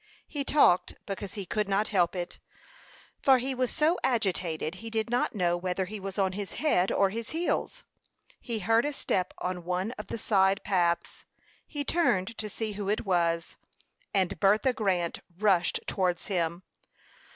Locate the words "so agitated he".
3.69-4.89